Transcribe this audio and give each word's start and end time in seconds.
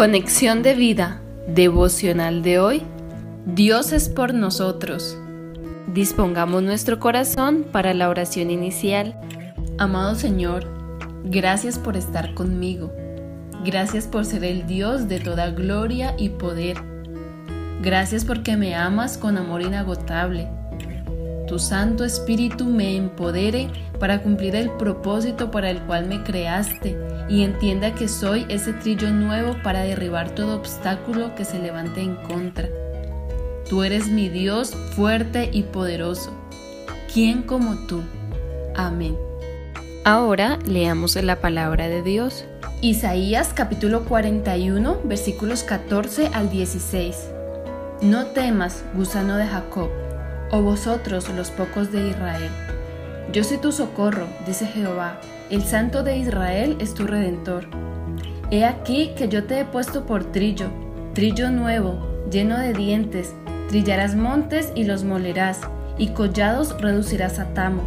Conexión 0.00 0.62
de 0.62 0.72
vida 0.72 1.20
devocional 1.46 2.42
de 2.42 2.58
hoy. 2.58 2.82
Dios 3.44 3.92
es 3.92 4.08
por 4.08 4.32
nosotros. 4.32 5.18
Dispongamos 5.92 6.62
nuestro 6.62 6.98
corazón 6.98 7.66
para 7.70 7.92
la 7.92 8.08
oración 8.08 8.50
inicial. 8.50 9.20
Amado 9.76 10.14
Señor, 10.14 10.66
gracias 11.24 11.78
por 11.78 11.98
estar 11.98 12.32
conmigo. 12.32 12.90
Gracias 13.62 14.06
por 14.06 14.24
ser 14.24 14.42
el 14.44 14.66
Dios 14.66 15.06
de 15.06 15.20
toda 15.20 15.50
gloria 15.50 16.14
y 16.16 16.30
poder. 16.30 16.78
Gracias 17.82 18.24
porque 18.24 18.56
me 18.56 18.74
amas 18.74 19.18
con 19.18 19.36
amor 19.36 19.60
inagotable. 19.60 20.48
Tu 21.50 21.58
Santo 21.58 22.04
Espíritu 22.04 22.64
me 22.64 22.96
empodere 22.96 23.68
para 23.98 24.22
cumplir 24.22 24.54
el 24.54 24.70
propósito 24.70 25.50
para 25.50 25.68
el 25.68 25.80
cual 25.80 26.06
me 26.06 26.22
creaste 26.22 26.96
y 27.28 27.42
entienda 27.42 27.92
que 27.92 28.06
soy 28.06 28.46
ese 28.48 28.72
trillo 28.72 29.10
nuevo 29.10 29.56
para 29.64 29.80
derribar 29.80 30.30
todo 30.30 30.54
obstáculo 30.54 31.34
que 31.34 31.44
se 31.44 31.58
levante 31.58 32.02
en 32.02 32.14
contra. 32.14 32.68
Tú 33.68 33.82
eres 33.82 34.06
mi 34.06 34.28
Dios 34.28 34.76
fuerte 34.94 35.50
y 35.52 35.64
poderoso. 35.64 36.30
¿Quién 37.12 37.42
como 37.42 37.74
tú? 37.88 38.04
Amén. 38.76 39.16
Ahora 40.04 40.56
leamos 40.64 41.16
la 41.16 41.40
palabra 41.40 41.88
de 41.88 42.02
Dios. 42.02 42.44
Isaías 42.80 43.50
capítulo 43.52 44.04
41 44.04 45.00
versículos 45.02 45.64
14 45.64 46.28
al 46.32 46.48
16. 46.48 47.16
No 48.02 48.26
temas, 48.26 48.84
gusano 48.94 49.36
de 49.36 49.46
Jacob, 49.48 49.90
o 50.50 50.62
vosotros 50.62 51.28
los 51.30 51.50
pocos 51.50 51.92
de 51.92 52.08
Israel. 52.08 52.50
Yo 53.32 53.44
soy 53.44 53.58
tu 53.58 53.72
socorro, 53.72 54.26
dice 54.46 54.66
Jehová, 54.66 55.20
el 55.50 55.62
Santo 55.62 56.02
de 56.02 56.16
Israel 56.16 56.76
es 56.80 56.94
tu 56.94 57.06
redentor. 57.06 57.66
He 58.50 58.64
aquí 58.64 59.12
que 59.16 59.28
yo 59.28 59.44
te 59.44 59.60
he 59.60 59.64
puesto 59.64 60.06
por 60.06 60.24
trillo, 60.32 60.68
trillo 61.14 61.50
nuevo, 61.50 62.26
lleno 62.30 62.58
de 62.58 62.72
dientes, 62.72 63.32
trillarás 63.68 64.16
montes 64.16 64.72
y 64.74 64.84
los 64.84 65.04
molerás, 65.04 65.60
y 65.98 66.08
collados 66.08 66.80
reducirás 66.80 67.38
a 67.38 67.54
tamo. 67.54 67.82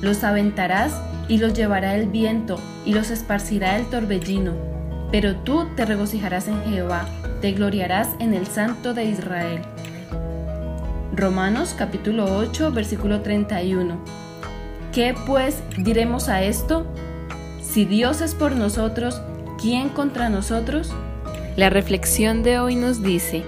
Los 0.00 0.22
aventarás 0.22 0.92
y 1.28 1.38
los 1.38 1.54
llevará 1.54 1.96
el 1.96 2.06
viento, 2.06 2.60
y 2.84 2.94
los 2.94 3.10
esparcirá 3.10 3.76
el 3.76 3.86
torbellino. 3.86 4.52
Pero 5.10 5.36
tú 5.36 5.66
te 5.74 5.84
regocijarás 5.84 6.46
en 6.46 6.62
Jehová, 6.64 7.06
te 7.40 7.52
gloriarás 7.52 8.08
en 8.20 8.34
el 8.34 8.46
Santo 8.46 8.94
de 8.94 9.04
Israel. 9.06 9.62
Romanos 11.16 11.74
capítulo 11.78 12.26
8, 12.36 12.72
versículo 12.72 13.22
31. 13.22 13.96
¿Qué 14.92 15.14
pues 15.26 15.62
diremos 15.78 16.28
a 16.28 16.42
esto? 16.42 16.86
Si 17.62 17.86
Dios 17.86 18.20
es 18.20 18.34
por 18.34 18.54
nosotros, 18.54 19.22
¿quién 19.58 19.88
contra 19.88 20.28
nosotros? 20.28 20.92
La 21.56 21.70
reflexión 21.70 22.42
de 22.42 22.58
hoy 22.58 22.76
nos 22.76 23.02
dice, 23.02 23.44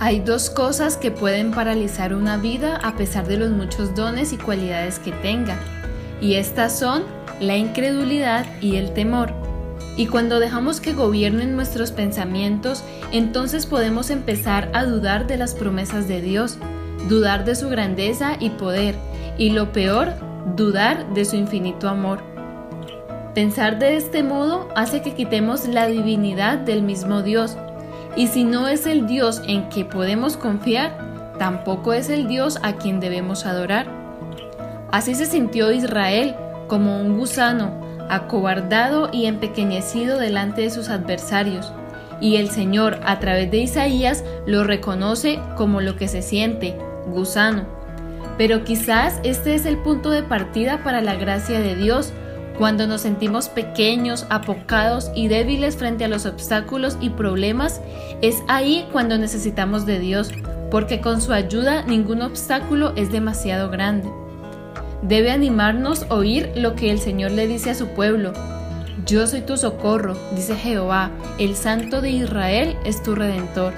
hay 0.00 0.20
dos 0.20 0.50
cosas 0.50 0.98
que 0.98 1.10
pueden 1.10 1.50
paralizar 1.52 2.14
una 2.14 2.36
vida 2.36 2.76
a 2.82 2.94
pesar 2.94 3.26
de 3.26 3.38
los 3.38 3.52
muchos 3.52 3.94
dones 3.94 4.34
y 4.34 4.36
cualidades 4.36 4.98
que 4.98 5.12
tenga, 5.12 5.58
y 6.20 6.34
estas 6.34 6.78
son 6.78 7.04
la 7.40 7.56
incredulidad 7.56 8.44
y 8.60 8.76
el 8.76 8.92
temor. 8.92 9.45
Y 9.96 10.06
cuando 10.06 10.40
dejamos 10.40 10.80
que 10.80 10.92
gobiernen 10.92 11.56
nuestros 11.56 11.90
pensamientos, 11.90 12.84
entonces 13.12 13.64
podemos 13.64 14.10
empezar 14.10 14.70
a 14.74 14.84
dudar 14.84 15.26
de 15.26 15.38
las 15.38 15.54
promesas 15.54 16.06
de 16.06 16.20
Dios, 16.20 16.58
dudar 17.08 17.44
de 17.46 17.54
su 17.54 17.70
grandeza 17.70 18.36
y 18.38 18.50
poder, 18.50 18.94
y 19.38 19.50
lo 19.50 19.72
peor, 19.72 20.12
dudar 20.54 21.14
de 21.14 21.24
su 21.24 21.36
infinito 21.36 21.88
amor. 21.88 22.20
Pensar 23.34 23.78
de 23.78 23.96
este 23.96 24.22
modo 24.22 24.68
hace 24.76 25.00
que 25.00 25.14
quitemos 25.14 25.66
la 25.66 25.86
divinidad 25.86 26.58
del 26.58 26.82
mismo 26.82 27.22
Dios, 27.22 27.56
y 28.16 28.28
si 28.28 28.44
no 28.44 28.68
es 28.68 28.86
el 28.86 29.06
Dios 29.06 29.42
en 29.46 29.68
que 29.70 29.84
podemos 29.84 30.36
confiar, 30.36 31.34
tampoco 31.38 31.92
es 31.94 32.10
el 32.10 32.28
Dios 32.28 32.58
a 32.62 32.76
quien 32.76 33.00
debemos 33.00 33.46
adorar. 33.46 33.86
Así 34.90 35.14
se 35.14 35.26
sintió 35.26 35.72
Israel 35.72 36.34
como 36.66 37.00
un 37.00 37.18
gusano, 37.18 37.85
acobardado 38.08 39.10
y 39.12 39.26
empequeñecido 39.26 40.18
delante 40.18 40.62
de 40.62 40.70
sus 40.70 40.88
adversarios, 40.88 41.72
y 42.20 42.36
el 42.36 42.50
Señor 42.50 42.98
a 43.04 43.18
través 43.18 43.50
de 43.50 43.58
Isaías 43.58 44.24
lo 44.46 44.64
reconoce 44.64 45.38
como 45.56 45.80
lo 45.80 45.96
que 45.96 46.08
se 46.08 46.22
siente, 46.22 46.76
gusano. 47.06 47.64
Pero 48.38 48.64
quizás 48.64 49.20
este 49.22 49.54
es 49.54 49.66
el 49.66 49.78
punto 49.78 50.10
de 50.10 50.22
partida 50.22 50.82
para 50.82 51.00
la 51.00 51.14
gracia 51.14 51.60
de 51.60 51.74
Dios, 51.74 52.12
cuando 52.58 52.86
nos 52.86 53.02
sentimos 53.02 53.48
pequeños, 53.48 54.26
apocados 54.30 55.10
y 55.14 55.28
débiles 55.28 55.76
frente 55.76 56.04
a 56.04 56.08
los 56.08 56.24
obstáculos 56.24 56.96
y 57.00 57.10
problemas, 57.10 57.82
es 58.22 58.42
ahí 58.48 58.88
cuando 58.92 59.18
necesitamos 59.18 59.84
de 59.84 59.98
Dios, 59.98 60.30
porque 60.70 61.00
con 61.00 61.20
su 61.20 61.32
ayuda 61.32 61.82
ningún 61.82 62.22
obstáculo 62.22 62.92
es 62.96 63.12
demasiado 63.12 63.70
grande. 63.70 64.08
Debe 65.02 65.30
animarnos 65.30 66.04
a 66.04 66.14
oír 66.14 66.50
lo 66.56 66.74
que 66.74 66.90
el 66.90 66.98
Señor 66.98 67.32
le 67.32 67.46
dice 67.46 67.70
a 67.70 67.74
su 67.74 67.88
pueblo. 67.88 68.32
Yo 69.04 69.26
soy 69.26 69.42
tu 69.42 69.56
socorro, 69.56 70.16
dice 70.34 70.56
Jehová, 70.56 71.10
el 71.38 71.54
Santo 71.54 72.00
de 72.00 72.10
Israel 72.10 72.76
es 72.84 73.02
tu 73.02 73.14
redentor. 73.14 73.72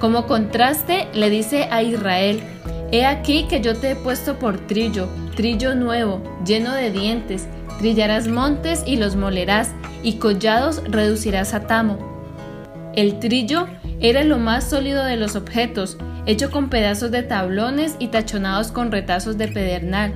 Como 0.00 0.26
contraste, 0.26 1.06
le 1.14 1.30
dice 1.30 1.68
a 1.70 1.82
Israel, 1.82 2.42
He 2.90 3.06
aquí 3.06 3.46
que 3.48 3.60
yo 3.60 3.76
te 3.76 3.92
he 3.92 3.96
puesto 3.96 4.38
por 4.38 4.58
trillo, 4.66 5.08
trillo 5.36 5.74
nuevo, 5.74 6.20
lleno 6.44 6.74
de 6.74 6.90
dientes, 6.90 7.46
trillarás 7.78 8.28
montes 8.28 8.82
y 8.84 8.96
los 8.96 9.16
molerás, 9.16 9.70
y 10.02 10.14
collados 10.14 10.82
reducirás 10.84 11.54
a 11.54 11.66
tamo. 11.66 11.98
El 12.94 13.18
trillo 13.18 13.68
era 14.00 14.24
lo 14.24 14.38
más 14.38 14.68
sólido 14.68 15.04
de 15.04 15.16
los 15.16 15.36
objetos, 15.36 15.96
hecho 16.26 16.50
con 16.50 16.68
pedazos 16.68 17.10
de 17.10 17.22
tablones 17.22 17.96
y 17.98 18.08
tachonados 18.08 18.70
con 18.70 18.92
retazos 18.92 19.38
de 19.38 19.48
pedernal. 19.48 20.14